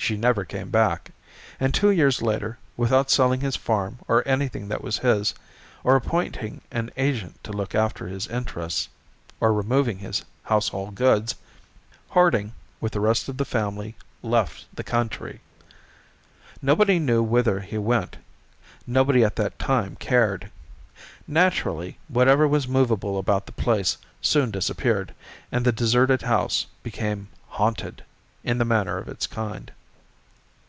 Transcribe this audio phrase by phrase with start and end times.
[0.00, 1.10] She never came back,
[1.60, 5.34] and two years later, without selling his farm or anything that was his,
[5.84, 8.88] or appointing an agent to look after his interests,
[9.38, 11.34] or removing his household goods,
[12.10, 15.40] Harding, with the rest of the family, left the country.
[16.62, 18.16] Nobody knew whither he went;
[18.86, 20.50] nobody at that time cared.
[21.26, 25.12] Naturally, whatever was movable about the place soon disappeared
[25.52, 28.04] and the deserted house became "haunted"
[28.42, 29.70] in the manner of its kind.